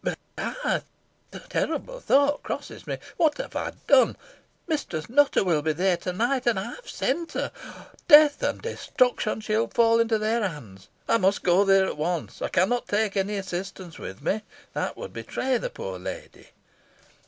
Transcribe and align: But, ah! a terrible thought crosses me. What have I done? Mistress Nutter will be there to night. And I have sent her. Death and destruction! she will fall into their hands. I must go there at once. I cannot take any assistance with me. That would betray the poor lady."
But, 0.03 0.17
ah! 0.35 0.81
a 1.31 1.39
terrible 1.41 1.99
thought 1.99 2.41
crosses 2.41 2.87
me. 2.87 2.97
What 3.17 3.37
have 3.37 3.55
I 3.55 3.73
done? 3.85 4.17
Mistress 4.65 5.07
Nutter 5.07 5.43
will 5.43 5.61
be 5.61 5.73
there 5.73 5.97
to 5.97 6.11
night. 6.11 6.47
And 6.47 6.57
I 6.59 6.73
have 6.73 6.89
sent 6.89 7.33
her. 7.33 7.51
Death 8.07 8.41
and 8.41 8.59
destruction! 8.63 9.41
she 9.41 9.55
will 9.55 9.67
fall 9.67 9.99
into 9.99 10.17
their 10.17 10.41
hands. 10.41 10.87
I 11.07 11.19
must 11.19 11.43
go 11.43 11.63
there 11.63 11.85
at 11.85 11.97
once. 11.97 12.41
I 12.41 12.47
cannot 12.47 12.87
take 12.87 13.15
any 13.15 13.35
assistance 13.37 13.99
with 13.99 14.23
me. 14.23 14.41
That 14.73 14.97
would 14.97 15.13
betray 15.13 15.59
the 15.59 15.69
poor 15.69 15.99
lady." 15.99 16.47